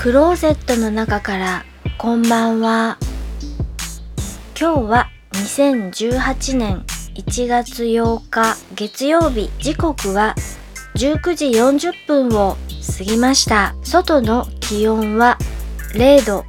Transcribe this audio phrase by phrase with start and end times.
[0.00, 1.64] クローゼットの中から
[1.98, 2.98] こんばんは。
[4.56, 6.84] 今日は2018年
[7.16, 9.50] 1月8日月曜日。
[9.58, 10.36] 時刻は
[10.94, 12.56] 19時40分を
[12.96, 13.74] 過ぎました。
[13.82, 15.36] 外の気温は
[15.94, 16.44] 0度。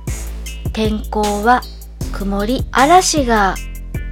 [0.72, 1.64] 天候は
[2.14, 3.56] 曇り嵐が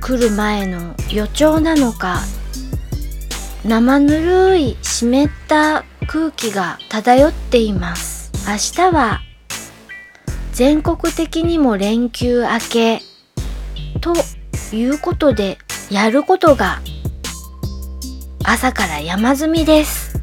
[0.01, 2.21] 来る前の予兆なのか。
[3.63, 8.16] 生ぬるい湿った空気が漂っています。
[8.49, 9.19] 明日は
[10.53, 13.01] 全国的にも連休明け
[13.99, 14.13] と
[14.73, 15.57] いうことで
[15.91, 16.79] やることが
[18.45, 20.21] 朝から山積みです。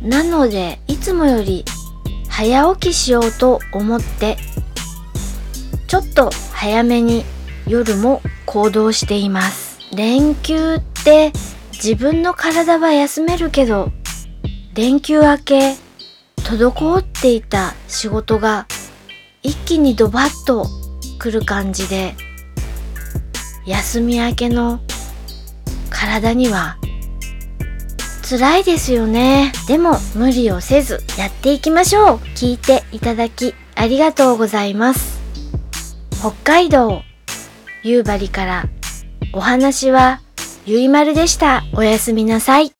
[0.00, 1.64] なのでいつもより
[2.28, 4.36] 早起きしようと思って
[5.88, 7.24] ちょっと早めに
[7.66, 9.80] 夜も行動しています。
[9.92, 11.32] 連休って
[11.72, 13.90] 自分の体は休めるけど
[14.74, 15.89] 連休明け
[16.50, 18.66] 滞っていた仕事が
[19.42, 20.66] 一気にドバッと
[21.18, 22.14] 来る感じで
[23.66, 24.80] 休み明けの
[25.90, 26.76] 体には
[28.28, 29.52] 辛いですよね。
[29.66, 32.16] でも無理をせずやっていきましょう。
[32.34, 35.20] 聞いていただきありがとうございます。
[36.20, 37.02] 北海道
[37.82, 38.64] 夕張から
[39.32, 40.20] お話は
[40.66, 41.64] ゆいまるでした。
[41.74, 42.79] おやすみなさい。